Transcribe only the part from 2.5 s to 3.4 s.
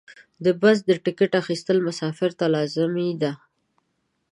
لازمي دي.